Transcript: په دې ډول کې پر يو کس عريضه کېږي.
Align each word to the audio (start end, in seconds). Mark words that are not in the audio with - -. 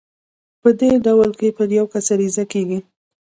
په 0.61 0.69
دې 0.79 0.91
ډول 1.05 1.29
کې 1.39 1.49
پر 1.57 1.67
يو 1.77 1.85
کس 1.93 2.05
عريضه 2.13 2.43
کېږي. 2.51 2.79